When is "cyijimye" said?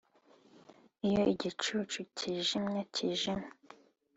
2.17-2.81, 2.93-3.49